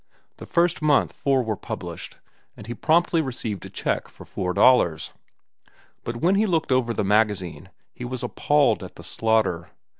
The 0.37 0.47
first 0.47 0.81
month 0.81 1.13
four 1.13 1.43
were 1.43 1.55
published, 1.55 2.17
and 2.57 2.65
he 2.65 2.73
promptly 2.73 3.21
received 3.21 3.67
a 3.67 3.69
check 3.69 4.07
for 4.07 4.25
four 4.25 4.51
dollars; 4.51 5.13
but 6.03 6.17
when 6.17 6.33
he 6.33 6.47
looked 6.47 6.71
over 6.71 6.91
the 6.91 7.03
magazine, 7.03 7.69
he 7.93 8.03
was 8.03 8.23
appalled 8.23 8.81
at 8.83 8.95
the 8.95 9.03
slaughter. 9.03 9.69